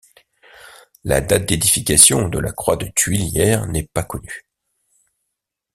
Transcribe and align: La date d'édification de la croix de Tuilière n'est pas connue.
La 1.03 1.21
date 1.21 1.45
d'édification 1.45 2.27
de 2.27 2.39
la 2.39 2.51
croix 2.51 2.75
de 2.75 2.87
Tuilière 2.87 3.67
n'est 3.67 3.85
pas 3.93 4.01
connue. 4.01 4.47